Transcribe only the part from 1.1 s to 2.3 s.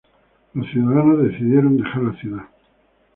decidieron dejar la